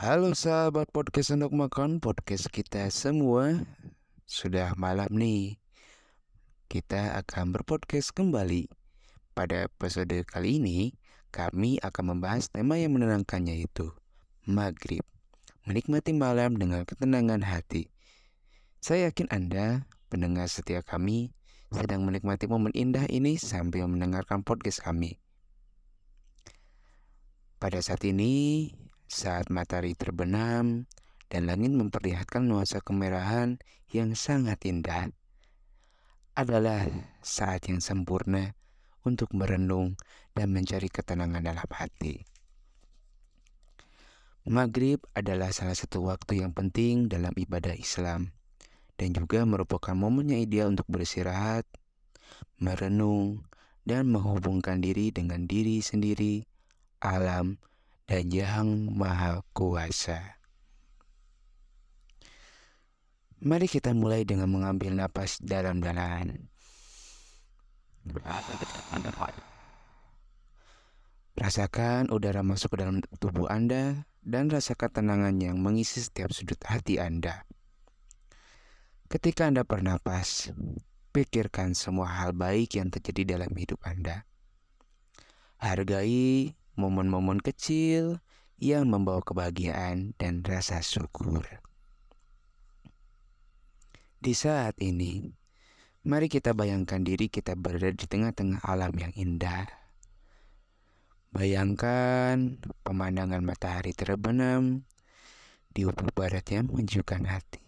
[0.00, 3.68] Halo sahabat podcast untuk makan podcast kita semua
[4.24, 5.60] Sudah malam nih.
[6.72, 8.72] Kita akan berpodcast kembali.
[9.36, 10.96] Pada episode kali ini
[11.28, 13.92] Kami akan membahas tema yang menenangkannya itu
[14.48, 15.04] Maghrib.
[15.68, 17.92] Menikmati malam dengan ketenangan hati.
[18.80, 21.36] Saya yakin Anda pendengar setia kami
[21.76, 25.20] Sedang menikmati momen indah ini sambil mendengarkan podcast kami.
[27.60, 28.72] Pada saat ini,
[29.10, 30.86] saat matahari terbenam
[31.26, 33.58] dan langit memperlihatkan nuansa kemerahan
[33.90, 35.10] yang sangat indah,
[36.38, 36.86] adalah
[37.18, 38.54] saat yang sempurna
[39.02, 39.98] untuk merenung
[40.30, 42.22] dan mencari ketenangan dalam hati.
[44.46, 48.30] Maghrib adalah salah satu waktu yang penting dalam ibadah Islam
[48.96, 51.66] dan juga merupakan momen yang ideal untuk beristirahat,
[52.62, 53.44] merenung,
[53.84, 56.46] dan menghubungkan diri dengan diri sendiri
[57.00, 57.56] alam,
[58.10, 60.42] dan Yang Maha Kuasa.
[63.38, 66.50] Mari kita mulai dengan mengambil napas dalam-dalam.
[71.38, 76.98] Rasakan udara masuk ke dalam tubuh Anda dan rasakan tenangan yang mengisi setiap sudut hati
[76.98, 77.46] Anda.
[79.06, 80.50] Ketika Anda bernapas,
[81.14, 84.26] pikirkan semua hal baik yang terjadi dalam hidup Anda.
[85.62, 88.24] Hargai momen-momen kecil
[88.56, 91.44] yang membawa kebahagiaan dan rasa syukur.
[94.20, 95.32] Di saat ini,
[96.04, 99.64] mari kita bayangkan diri kita berada di tengah-tengah alam yang indah.
[101.32, 104.84] Bayangkan pemandangan matahari terbenam
[105.72, 107.62] di ufuk barat yang menyejukkan hati.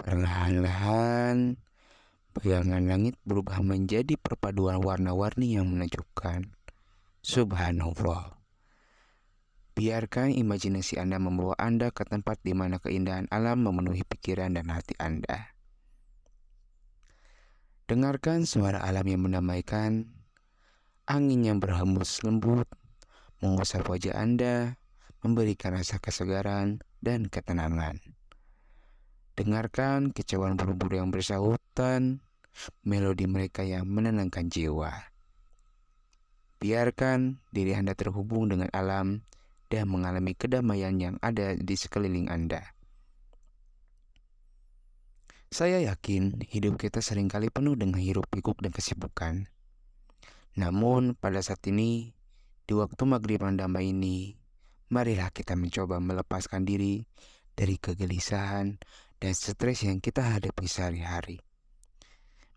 [0.00, 1.60] Perlahan-lahan,
[2.34, 6.50] bayangan langit berubah menjadi perpaduan warna-warni yang menakjubkan.
[7.24, 8.36] Subhanallah.
[9.72, 14.92] Biarkan imajinasi Anda membawa Anda ke tempat di mana keindahan alam memenuhi pikiran dan hati
[15.00, 15.56] Anda.
[17.88, 20.04] Dengarkan suara alam yang mendamaikan,
[21.08, 22.68] angin yang berhembus lembut,
[23.40, 24.76] mengusap wajah Anda,
[25.24, 28.04] memberikan rasa kesegaran dan ketenangan.
[29.32, 32.20] Dengarkan kecewaan buru-buru yang bersahutan,
[32.84, 35.13] melodi mereka yang menenangkan jiwa.
[36.64, 39.20] Biarkan diri Anda terhubung dengan alam
[39.68, 42.72] dan mengalami kedamaian yang ada di sekeliling Anda.
[45.52, 49.44] Saya yakin hidup kita sering kali penuh dengan hiruk pikuk dan kesibukan.
[50.56, 52.16] Namun pada saat ini,
[52.64, 54.32] di waktu maghrib damai ini,
[54.88, 57.04] marilah kita mencoba melepaskan diri
[57.52, 58.80] dari kegelisahan
[59.20, 61.44] dan stres yang kita hadapi sehari-hari.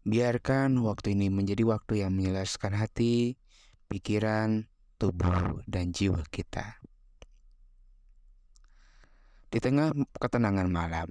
[0.08, 3.36] Biarkan waktu ini menjadi waktu yang menjelaskan hati,
[3.88, 4.68] pikiran,
[5.00, 6.80] tubuh, dan jiwa kita.
[9.48, 11.08] Di tengah ketenangan malam,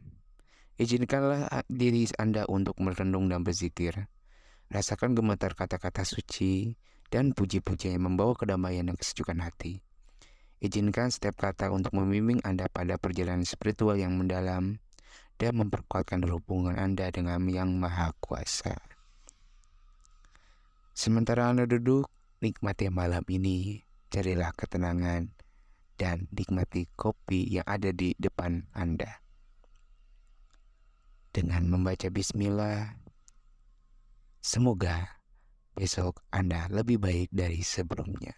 [0.76, 4.12] izinkanlah diri Anda untuk merenung dan berzikir.
[4.68, 6.76] Rasakan gemetar kata-kata suci
[7.08, 9.80] dan puji-puji yang membawa kedamaian dan kesejukan hati.
[10.60, 14.80] Izinkan setiap kata untuk membimbing Anda pada perjalanan spiritual yang mendalam
[15.36, 18.76] dan memperkuatkan hubungan Anda dengan Yang Maha Kuasa.
[20.96, 23.80] Sementara Anda duduk, Nikmati malam ini,
[24.12, 25.32] carilah ketenangan,
[25.96, 29.24] dan nikmati kopi yang ada di depan Anda.
[31.32, 33.00] Dengan membaca bismillah,
[34.44, 35.16] semoga
[35.72, 38.36] besok Anda lebih baik dari sebelumnya.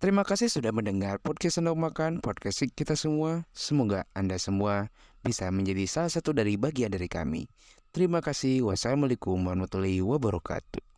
[0.00, 3.44] Terima kasih sudah mendengar podcast Sendok Makan, podcast kita semua.
[3.52, 7.48] Semoga Anda semua bisa menjadi salah satu dari bagian dari kami.
[7.92, 8.68] Terima kasih.
[8.68, 10.93] Wassalamualaikum warahmatullahi wabarakatuh.